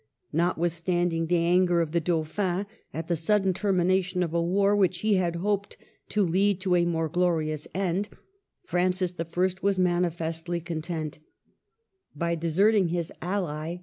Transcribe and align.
Not 0.33 0.57
withstanding 0.57 1.27
the 1.27 1.35
anger 1.45 1.79
of 1.79 1.91
the 1.91 1.99
Dauphin 2.01 2.65
at 2.91 3.07
the 3.07 3.15
sudden 3.15 3.53
termination 3.53 4.23
of 4.23 4.33
a 4.33 4.41
war 4.41 4.75
which 4.75 5.01
he 5.01 5.13
had 5.17 5.35
hoped 5.35 5.77
to 6.09 6.23
lead 6.25 6.59
to 6.61 6.73
a 6.75 6.85
more 6.85 7.07
glorious 7.07 7.67
end, 7.75 8.09
Francis 8.65 9.13
I. 9.21 9.49
was 9.61 9.77
manifestly 9.77 10.59
content 10.59 11.19
By 12.15 12.33
deserting 12.33 12.87
his 12.87 13.11
ally. 13.21 13.77